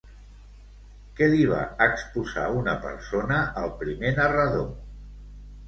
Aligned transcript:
Què 1.19 1.27
li 1.33 1.43
va 1.51 1.59
exposar 1.87 2.47
una 2.63 2.75
persona 2.87 3.39
al 3.65 3.71
primer 3.85 4.15
narrador? 4.23 4.69